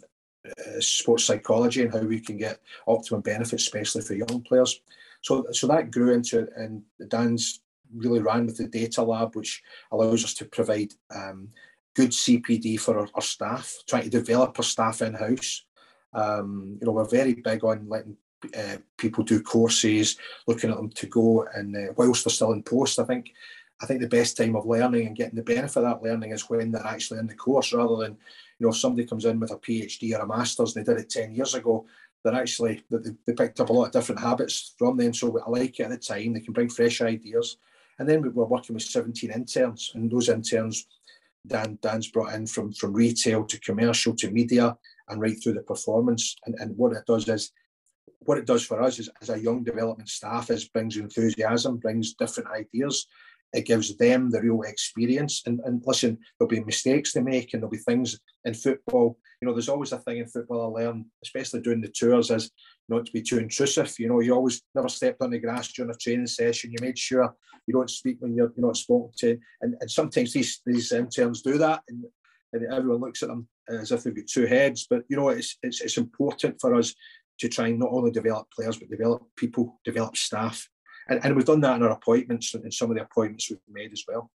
[0.47, 4.81] uh, sports psychology and how we can get optimum benefits, especially for young players.
[5.21, 7.61] So, so that grew into and Dan's
[7.95, 11.49] really ran with the data lab, which allows us to provide um,
[11.95, 15.65] good CPD for our, our, staff, trying to develop our staff in house.
[16.13, 18.17] Um, you know, we're very big on letting
[18.57, 22.63] uh, people do courses, looking at them to go, and uh, whilst they're still in
[22.63, 23.33] post, I think.
[23.83, 26.51] I think the best time of learning and getting the benefit of that learning is
[26.51, 28.17] when they're actually in the course, rather than
[28.59, 31.11] you know somebody comes in with a PhD or a master's and they did it
[31.11, 31.87] ten years ago,
[32.23, 35.15] they're actually they, they picked up a lot of different habits from them.
[35.15, 36.35] So I like it at the time.
[36.35, 37.57] They can bring fresh ideas.
[37.99, 40.87] And then we were working with 17 interns, and those interns
[41.47, 44.77] Dan Dan's brought in from from retail to commercial to media
[45.09, 46.37] and right through the performance.
[46.47, 47.53] And, and what it does is
[48.21, 52.15] what it does for us is as a young development staff is brings enthusiasm, brings
[52.15, 53.07] different ideas.
[53.53, 55.43] It gives them the real experience.
[55.47, 59.19] And, and listen, there'll be mistakes they make and there'll be things in football.
[59.41, 62.51] You know, there's always a thing in football I learn, especially doing the tours, is
[62.89, 63.93] not to be too intrusive.
[63.99, 66.71] You know, you always never stepped on the grass during a training session.
[66.71, 67.35] You made sure
[67.67, 69.39] you don't speak when you're, you're not spoken to.
[69.63, 72.05] And, and sometimes these these interns do that, and,
[72.53, 74.87] and everyone looks at them as if they've got two heads.
[74.89, 76.95] But you know, it's, it's it's important for us
[77.39, 80.69] to try and not only develop players but develop people, develop staff,
[81.11, 83.93] and, and we've done that in our appointments and some of the appointments we've made
[83.93, 84.31] as well.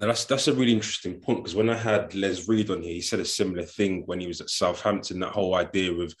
[0.00, 2.94] Now that's that's a really interesting point because when I had Les Reed on here,
[2.94, 5.20] he said a similar thing when he was at Southampton.
[5.20, 6.14] That whole idea of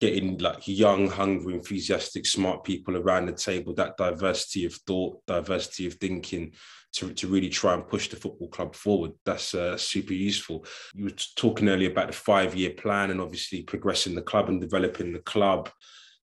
[0.00, 5.86] getting like young, hungry, enthusiastic, smart people around the table, that diversity of thought, diversity
[5.86, 6.52] of thinking
[6.94, 9.12] to, to really try and push the football club forward.
[9.24, 10.66] That's uh, super useful.
[10.92, 14.60] You were talking earlier about the five year plan and obviously progressing the club and
[14.60, 15.70] developing the club.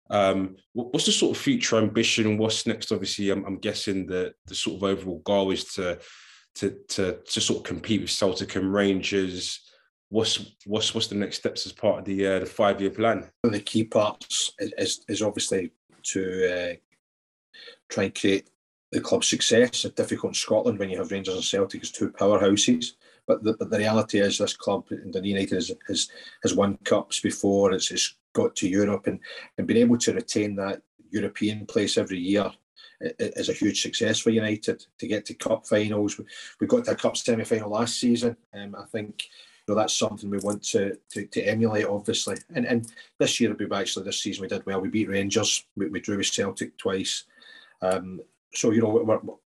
[0.09, 2.91] Um, what's the sort of future ambition what's next?
[2.91, 5.99] Obviously, I'm, I'm guessing that the sort of overall goal is to,
[6.55, 9.69] to, to, to sort of compete with Celtic and Rangers
[10.09, 13.19] what's what's what's the next steps as part of the uh, the five year plan?
[13.19, 15.71] One of the key parts is, is, obviously
[16.03, 16.73] to uh,
[17.89, 18.49] try and create
[18.91, 19.85] the club's success.
[19.85, 22.93] It's difficult in Scotland when you have Rangers and Celtic as two powerhouses.
[23.27, 26.09] But the, but the reality is, this club, the United, has, has,
[26.41, 27.73] has won cups before.
[27.73, 29.19] It's, it's got to Europe and,
[29.57, 32.51] and being able to retain that European place every year
[33.01, 36.19] is a huge success for United to get to cup finals.
[36.59, 38.35] We got to a cup semi final last season.
[38.53, 39.23] Um, I think
[39.67, 42.37] you know, that's something we want to, to, to emulate, obviously.
[42.53, 44.81] And and this year, we've actually this season we did well.
[44.81, 45.65] We beat Rangers.
[45.75, 47.23] We, we drew with Celtic twice.
[47.81, 48.21] Um,
[48.53, 49.39] so you know,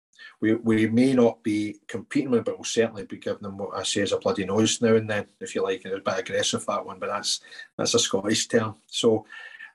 [0.42, 3.85] we we may not be competing with, but we'll certainly be giving them what I
[3.85, 5.85] say is a bloody nose now and then, if you like.
[5.85, 7.40] And it's a bit aggressive that one, but that's
[7.78, 8.74] that's a Scottish term.
[8.87, 9.24] So.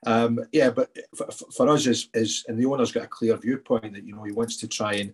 [0.06, 3.93] Um, yeah, but for, for us, is is and the owner's got a clear viewpoint
[3.95, 5.12] that you know he wants to try and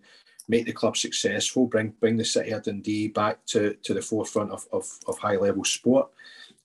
[0.48, 4.50] make the club successful, bring bring the city of Dundee back to, to the forefront
[4.50, 6.10] of, of, of high level sport.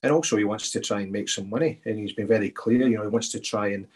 [0.03, 1.81] And also he wants to try and make some money.
[1.85, 3.87] And he's been very clear, you know, he wants to try and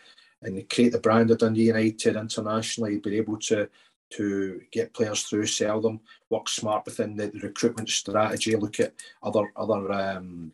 [0.41, 3.69] and create the brand of Dundee United internationally, be able to
[4.15, 5.99] to get players through, sell them,
[6.30, 10.52] work smart within the, the recruitment strategy, look at other other um,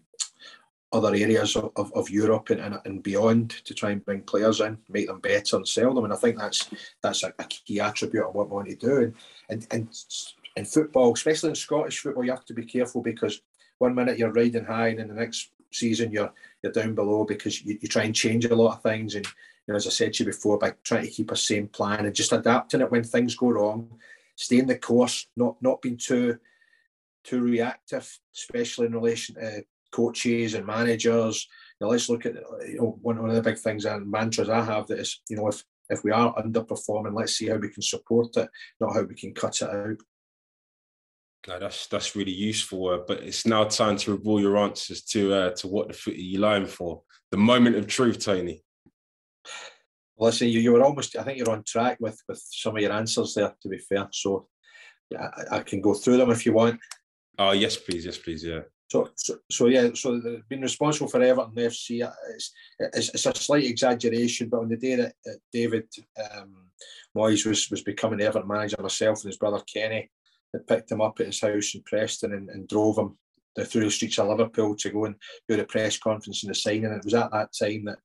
[0.91, 4.59] other areas of, of, of Europe and, and, and, beyond to try and bring players
[4.59, 6.03] in, make them better and sell them.
[6.03, 6.67] And I think that's
[7.03, 9.13] that's a, a key attribute of what we want to do.
[9.49, 9.89] And, and, and
[10.55, 13.41] in football, especially in Scottish football, you have to be careful because
[13.77, 16.31] one minute you're riding high and in the next season you're
[16.63, 19.15] you're down below because you, you try and change a lot of things.
[19.15, 19.27] And
[19.69, 22.07] you know, as I said to you before, by trying to keep a same plan
[22.07, 23.99] and just adapting it when things go wrong,
[24.35, 26.39] staying the course, not not being too
[27.23, 31.47] too reactive, especially in relation to coaches and managers.
[31.79, 32.33] You know, let's look at
[32.67, 35.49] you know, one, of the big things and mantras I have that is, you know,
[35.49, 39.13] if if we are underperforming, let's see how we can support it, not how we
[39.13, 39.97] can cut it out.
[41.47, 42.89] No, that's that's really useful.
[42.89, 46.15] Uh, but it's now time to reveal your answers to uh, to what the foot
[46.15, 47.03] are you lying for?
[47.29, 48.63] The moment of truth, Tony.
[50.17, 51.15] Listen, you, you were almost.
[51.15, 53.55] I think you're on track with with some of your answers there.
[53.61, 54.47] To be fair, so
[55.17, 56.79] I, I can go through them if you want.
[57.37, 58.61] Oh yes, please, yes, please, yeah.
[58.91, 62.11] So, so, so yeah, so been responsible for Everton FC.
[62.35, 65.13] It's, it's, it's, a slight exaggeration, but on the day that
[65.53, 65.87] David
[66.35, 66.55] um,
[67.15, 70.09] Moyes was, was becoming Everton manager, myself and his brother Kenny
[70.53, 73.15] had picked him up at his house in Preston and, and drove him
[73.55, 75.15] the through the streets of Liverpool to go and
[75.47, 76.85] do the press conference and the signing.
[76.85, 77.99] And it was at that time that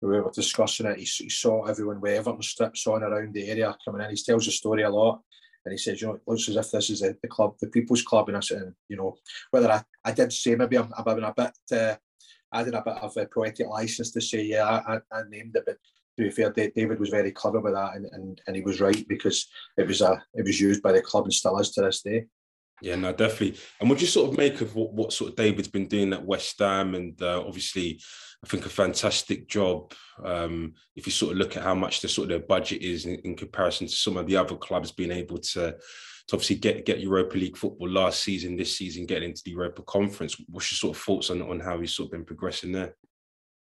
[0.00, 0.98] we were discussing it.
[0.98, 4.10] He, he saw everyone with Everton strips on around the area coming in.
[4.10, 5.20] He tells the story a lot.
[5.64, 7.66] And he says, you know, it looks as if this is the, the club, the
[7.66, 8.28] people's club.
[8.28, 9.16] And I said, you know,
[9.50, 11.96] whether I, I did say maybe I'm, I'm a bit, uh,
[12.54, 15.76] added a bit of a poetic license to say, yeah, I, I named it, but
[16.18, 19.06] to be fair, David was very clever with that, and, and, and he was right
[19.08, 22.02] because it was a it was used by the club and still is to this
[22.02, 22.26] day.
[22.82, 23.58] Yeah, no, definitely.
[23.80, 26.12] And what do you sort of make of what, what sort of David's been doing
[26.12, 26.94] at West Ham?
[26.94, 28.00] And uh, obviously,
[28.44, 29.92] I think a fantastic job.
[30.22, 33.04] Um, if you sort of look at how much the sort of their budget is
[33.04, 35.78] in, in, comparison to some of the other clubs being able to, to
[36.32, 40.36] obviously get get Europa League football last season, this season, getting into the Europa Conference.
[40.48, 42.94] What's your sort of thoughts on on how he's sort of been progressing there?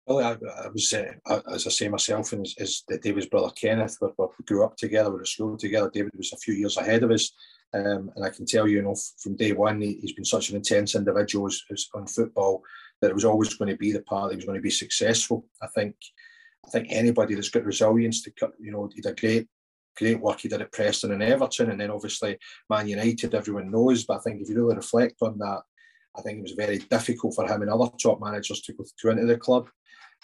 [0.07, 0.33] Well, I,
[0.65, 4.65] I was, uh, as I say myself, and as, David's brother Kenneth, we, we grew
[4.65, 5.91] up together, we were at school together.
[5.93, 7.33] David was a few years ahead of us.
[7.75, 10.51] Um, and I can tell you, you know, from day one, he, has been such
[10.51, 11.49] an intense individual
[11.95, 12.63] on football
[13.03, 15.45] that it was always going to be the part he was going to be successful.
[15.61, 15.95] I think,
[16.65, 19.49] I think anybody that's got resilience to, cut, you know, he did a great,
[19.99, 22.39] great work he did at Preston and Everton, and then obviously
[22.71, 24.05] Man United, everyone knows.
[24.05, 25.61] But I think if you really reflect on that,
[26.17, 29.11] I think it was very difficult for him and other top managers to go, to
[29.11, 29.69] into the club.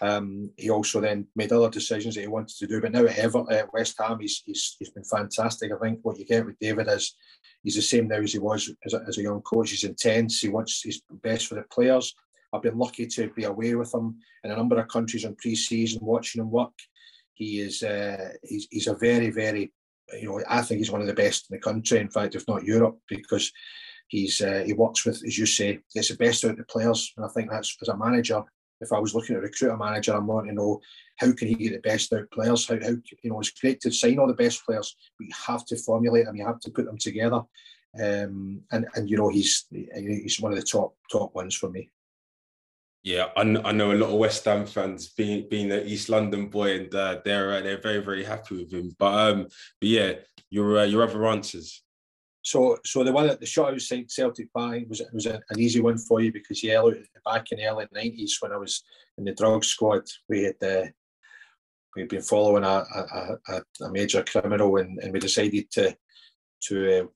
[0.00, 2.80] Um, he also then made other decisions that he wanted to do.
[2.80, 5.72] But now at Everton, at West Ham, he's, he's, he's been fantastic.
[5.72, 7.16] I think what you get with David is
[7.64, 9.70] he's the same now as he was as a, as a young coach.
[9.70, 10.38] He's intense.
[10.40, 12.14] He wants his best for the players.
[12.52, 16.00] I've been lucky to be away with him in a number of countries in pre-season,
[16.02, 16.72] watching him work.
[17.34, 19.72] He is uh, he's, he's a very very
[20.12, 21.98] you know I think he's one of the best in the country.
[21.98, 23.52] In fact, if not Europe, because
[24.08, 27.12] he's uh, he works with as you say gets the best out of the players,
[27.16, 28.42] and I think that's as a manager
[28.80, 30.80] if I was looking to recruit a manager, I'm wanting to know
[31.16, 32.66] how can he get the best out of players?
[32.68, 32.90] How, how
[33.22, 36.26] you know it's great to sign all the best players, but you have to formulate
[36.26, 37.42] them, you have to put them together.
[38.00, 41.90] Um, and and you know he's he's one of the top top ones for me.
[43.02, 46.48] Yeah, I, I know a lot of West Ham fans being being an East London
[46.48, 48.94] boy, and uh, they're uh, they're very very happy with him.
[48.98, 49.42] But um,
[49.80, 50.12] but yeah,
[50.50, 51.82] your uh, your other answers.
[52.42, 55.98] So, so the one at the shot outside Celtic Park was was an easy one
[55.98, 56.82] for you because yeah,
[57.24, 58.82] back in the early nineties when I was
[59.16, 60.86] in the drug squad, we had uh,
[61.94, 62.84] we'd been following a,
[63.48, 65.96] a, a major criminal and, and we decided to
[66.60, 67.06] to uh,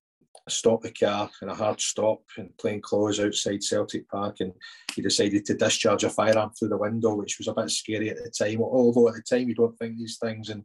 [0.49, 4.53] stop the car in a hard stop in plain clothes outside Celtic Park and
[4.95, 8.17] he decided to discharge a firearm through the window, which was a bit scary at
[8.17, 8.61] the time.
[8.61, 10.65] Although at the time you don't think these things and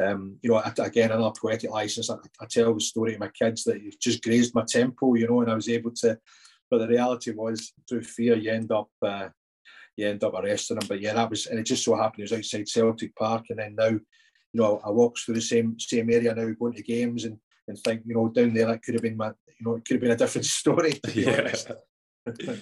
[0.00, 2.10] um, you know, again, another poetic license.
[2.10, 5.26] I, I, tell the story to my kids that it just grazed my temple, you
[5.26, 6.18] know, and I was able to.
[6.70, 9.28] But the reality was, through fear, you end up uh,
[9.96, 10.86] you end up arresting him.
[10.88, 13.58] But yeah, that was, and it just so happened it was outside Celtic Park, and
[13.58, 14.00] then now, you
[14.54, 17.38] know, I walk through the same same area now, going to games, and
[17.70, 19.94] and think, you know, down there that could have been my, you know, it could
[19.94, 21.00] have been a different story.
[21.14, 21.52] Yeah.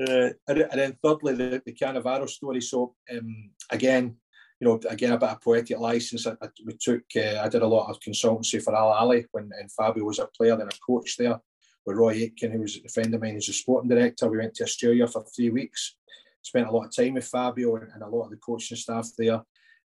[0.00, 2.60] Uh, and, and, then thirdly, the, the Cannavaro story.
[2.60, 4.16] So um, again,
[4.58, 6.26] you know, again, a bit of poetic license.
[6.26, 9.50] I, I we took, uh, I did a lot of consultancy for Al Ahli when
[9.56, 11.38] and Fabio was a player, then a coach there
[11.86, 14.28] with Roy Aitken, who was a friend of mine, who's a sporting director.
[14.28, 15.96] We went to Australia for three weeks,
[16.42, 19.08] spent a lot of time with Fabio and, and a lot of the coaching staff
[19.18, 19.42] there.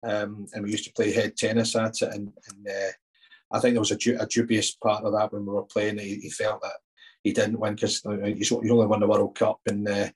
[0.03, 2.13] Um, and we used to play head tennis at it.
[2.13, 2.91] And, and uh,
[3.55, 5.97] I think there was a, du- a, dubious part of that when we were playing.
[5.97, 6.77] He, he felt that
[7.23, 10.09] he didn't win because he's, only won the World Cup in, uh,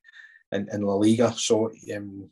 [0.52, 1.34] in, in La Liga.
[1.38, 2.30] So um,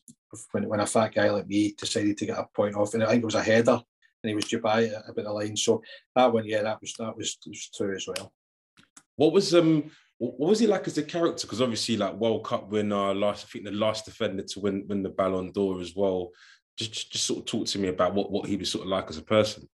[0.51, 3.07] when, when a fat guy like me decided to get a point off, and I
[3.07, 3.79] think it was a header,
[4.23, 5.55] and he was Dubai about the line.
[5.55, 5.81] So
[6.15, 8.33] that one, yeah, that was that was, was true as well.
[9.15, 11.45] What was um what was he like as a character?
[11.45, 15.03] Because obviously, like World Cup winner, last I think the last defender to win win
[15.03, 16.31] the Ballon d'Or as well.
[16.77, 19.09] Just just sort of talk to me about what what he was sort of like
[19.09, 19.67] as a person.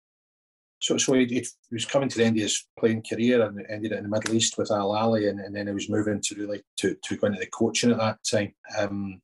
[0.83, 3.93] So, so he, he was coming to the end of his playing career and ended
[3.93, 6.35] it in the Middle East with Al Ahli, and, and then he was moving to
[6.35, 8.53] really to, to go into the coaching at that time.
[8.77, 9.21] Um,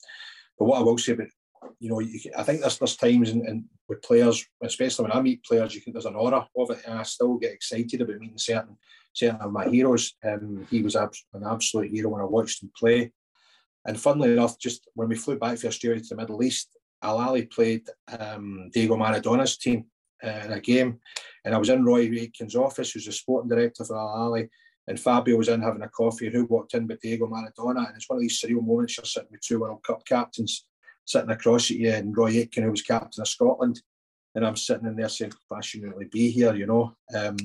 [0.56, 1.26] but what I will say about,
[1.80, 5.20] you know, you, I think there's there's times in, in, with players, especially when I
[5.20, 8.20] meet players, you can there's an aura of it, and I still get excited about
[8.20, 8.76] meeting certain
[9.12, 10.14] certain of my heroes.
[10.24, 11.10] Um, he was an
[11.44, 13.10] absolute hero when I watched him play.
[13.84, 17.18] And funnily enough, just when we flew back from Australia to the Middle East, Al
[17.18, 19.86] Ahli played um, Diego Maradona's team
[20.24, 21.00] uh, in a game,
[21.44, 24.48] and I was in Roy Aitken's office, who's the sporting director for Al Ahli,
[24.86, 27.86] and Fabio was in having a coffee, and who walked in with Diego Maradona.
[27.86, 30.66] And it's one of these surreal moments you're sitting with two World Cup captains
[31.04, 33.80] sitting across at you, and Roy Aitken, who was captain of Scotland.
[34.34, 36.94] And I'm sitting in there saying, I shouldn't really be here, you know.
[37.16, 37.36] Um,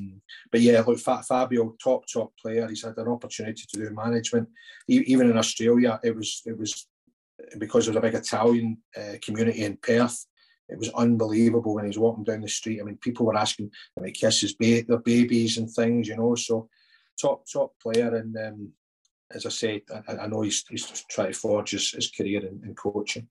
[0.51, 2.67] but yeah, look, Fabio, top, top player.
[2.67, 4.49] He's had an opportunity to do management.
[4.87, 6.87] Even in Australia, it was, it was
[7.57, 10.25] because there was a big Italian uh, community in Perth.
[10.69, 12.79] It was unbelievable when he was walking down the street.
[12.79, 16.15] I mean, people were asking him to kiss his ba- their babies and things, you
[16.15, 16.35] know.
[16.35, 16.69] So
[17.21, 18.73] top top player and um,
[19.33, 22.61] as I said, I, I know he's, he's trying to forge his, his career in,
[22.65, 23.27] in coaching.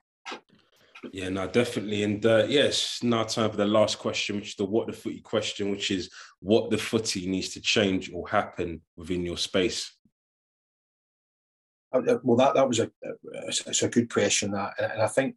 [1.12, 2.04] Yeah, no, definitely.
[2.04, 5.22] And uh, yes, now time for the last question, which is the what the footie
[5.22, 6.10] question, which is
[6.40, 9.92] what the footie needs to change or happen within your space.
[11.92, 12.90] Uh, uh, well, that that was a
[13.48, 15.36] it's a good question that, and I think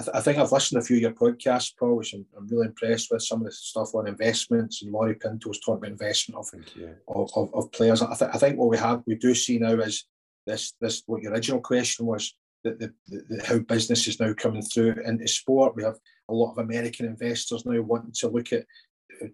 [0.00, 2.24] I, th- I, think I've listened to a few of your podcasts, Paul, which I'm,
[2.34, 4.80] I'm, really impressed with some of the stuff on investments.
[4.80, 8.00] And Laurie Pinto was talking about investment of, of, of, of, players.
[8.00, 10.06] I, th- I think what we have, we do see now is
[10.46, 12.34] this, this what your original question was,
[12.64, 15.76] that the, the, the, how business is now coming through into sport.
[15.76, 15.98] We have
[16.30, 18.64] a lot of American investors now wanting to look at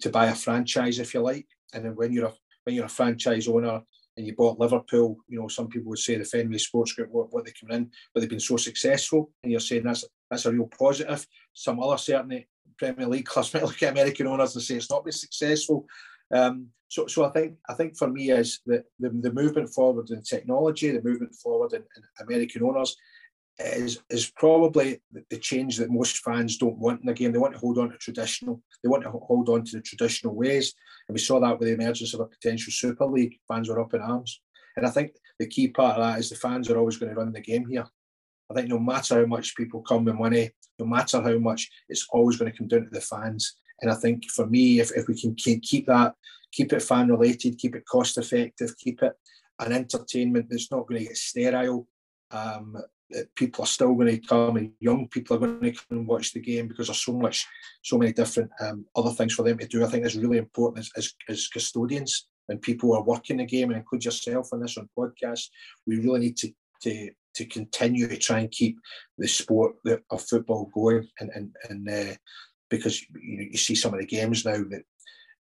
[0.00, 1.46] to buy a franchise, if you like.
[1.74, 2.32] And then when you're a
[2.64, 3.82] when you're a franchise owner
[4.16, 7.32] and you bought Liverpool, you know some people would say the Fenway Sports Group what,
[7.32, 10.52] what they come in, but they've been so successful, and you're saying that's that's a
[10.52, 11.26] real positive.
[11.52, 12.48] Some other certainly
[12.78, 15.86] Premier League clubs might look at American owners and say it's not been successful.
[16.34, 20.10] Um, so, so I think I think for me is that the, the movement forward
[20.10, 22.96] in technology, the movement forward in, in American owners,
[23.58, 25.00] is is probably
[25.30, 27.32] the change that most fans don't want in the game.
[27.32, 28.62] They want to hold on to traditional.
[28.82, 30.74] They want to hold on to the traditional ways,
[31.08, 33.38] and we saw that with the emergence of a potential Super League.
[33.48, 34.40] Fans were up in arms,
[34.76, 37.18] and I think the key part of that is the fans are always going to
[37.18, 37.86] run the game here.
[38.50, 42.06] I think no matter how much people come with money, no matter how much, it's
[42.10, 43.56] always going to come down to the fans.
[43.82, 46.14] And I think for me, if, if we can keep, that,
[46.52, 49.12] keep it fan related, keep it cost effective, keep it
[49.58, 51.86] an entertainment that's not going to get sterile,
[52.30, 52.76] um,
[53.34, 56.32] people are still going to come and young people are going to come and watch
[56.32, 57.46] the game because there's so much,
[57.82, 59.84] so many different um, other things for them to do.
[59.84, 63.44] I think it's really important as, as, as custodians and people who are working the
[63.44, 65.48] game and include yourself on this on podcast.
[65.86, 66.52] We really need to,
[66.82, 68.78] to to continue to try and keep
[69.18, 69.76] the sport
[70.10, 72.14] of football going and and, and uh,
[72.70, 74.82] because you, you see some of the games now that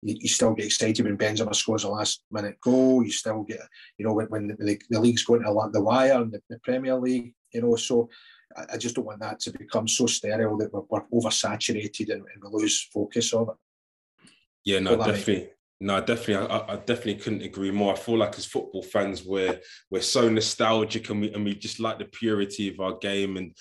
[0.01, 3.03] you, you, still get excited when Benzema scores a last minute goal.
[3.03, 3.61] You still get,
[3.97, 6.95] you know, when, when the, the, league's going to the wire and the, the Premier
[6.95, 7.75] League, you know.
[7.75, 8.09] So
[8.55, 12.23] I, I, just don't want that to become so sterile that we're, we're oversaturated and,
[12.33, 14.29] and, we lose focus of it.
[14.65, 15.49] Yeah, no, definitely.
[15.81, 16.47] No, definitely.
[16.47, 17.93] I, I, definitely couldn't agree more.
[17.93, 21.79] I feel like as football fans, we're we're so nostalgic and we and we just
[21.79, 23.37] like the purity of our game.
[23.37, 23.55] And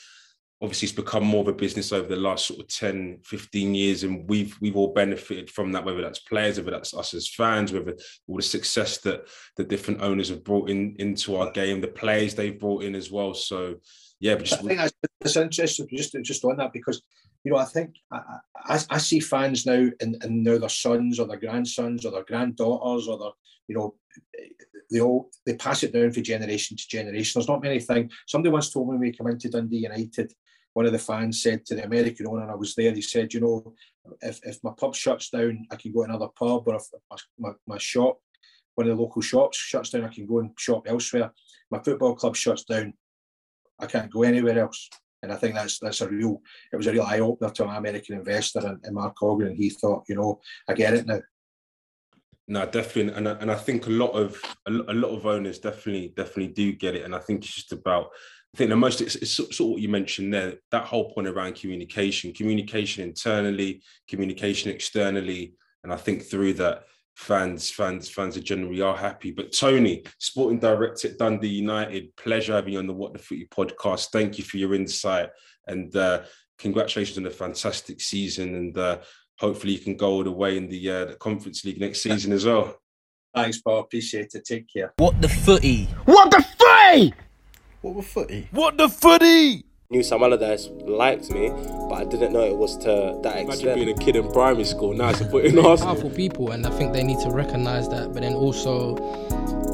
[0.64, 4.02] obviously, it's become more of a business over the last sort of 10, 15 years,
[4.02, 5.84] and we've we've all benefited from that.
[5.84, 7.94] Whether that's players, whether that's us as fans, whether
[8.26, 12.34] all the success that the different owners have brought in into our game, the players
[12.34, 13.34] they've brought in as well.
[13.34, 13.76] So
[14.18, 17.02] yeah, but just I think that's, that's interesting just just on that because
[17.44, 18.20] you know I think I,
[18.64, 22.24] I, I see fans now and, and now their sons or their grandsons or their
[22.24, 23.32] granddaughters or their
[23.68, 23.94] you know
[24.90, 27.38] they all they pass it down from generation to generation.
[27.38, 28.12] There's not many things.
[28.26, 30.32] Somebody once told me when we came into Dundee United,
[30.74, 33.32] one of the fans said to the American owner, and I was there, he said,
[33.32, 33.74] you know,
[34.20, 37.16] if, if my pub shuts down, I can go to another pub, or if my,
[37.38, 38.18] my, my shop,
[38.74, 41.32] one of the local shops shuts down, I can go and shop elsewhere.
[41.70, 42.92] My football club shuts down,
[43.78, 44.90] I can't go anywhere else.
[45.22, 47.78] And I think that's that's a real it was a real eye opener to my
[47.78, 49.48] American investor and, and Mark Ogren.
[49.48, 51.20] And he thought, you know, I get it now.
[52.46, 56.48] No, definitely, and and I think a lot of a lot of owners definitely definitely
[56.48, 58.10] do get it, and I think it's just about.
[58.54, 60.54] I think the most it's, it's sort of what you mentioned there.
[60.70, 66.84] That whole point around communication, communication internally, communication externally, and I think through that
[67.16, 69.32] fans, fans, fans are generally are happy.
[69.32, 73.48] But Tony, sporting director at Dundee United, pleasure having you on the What the Footie
[73.48, 74.10] podcast.
[74.12, 75.30] Thank you for your insight
[75.66, 76.22] and uh,
[76.56, 78.54] congratulations on a fantastic season.
[78.54, 78.98] And uh,
[79.40, 82.32] hopefully you can go all the way in the, uh, the Conference League next season
[82.32, 82.78] as well.
[83.34, 83.80] Thanks, Paul.
[83.80, 84.44] Appreciate it.
[84.44, 84.92] Take care.
[84.98, 85.88] What the footie?
[86.04, 87.14] What the footie?
[87.84, 88.46] What the footie?
[88.50, 89.62] What the footie?
[89.90, 93.74] knew Sam Allardyce liked me, but I didn't know it was to that Imagine extent.
[93.74, 95.92] being a kid in primary school now it's a foot in Arsenal.
[95.92, 98.14] Powerful people, and I think they need to recognise that.
[98.14, 98.96] But then also,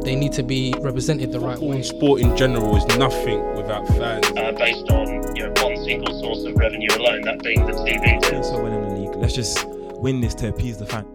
[0.02, 1.82] they need to be represented the right way.
[1.82, 4.26] Sport in general is nothing without fans.
[4.36, 8.44] Uh, based on you know one single source of revenue alone, that being the TV.
[8.44, 9.14] So well in the league.
[9.14, 9.64] Let's just
[10.02, 11.06] win this to appease the fan.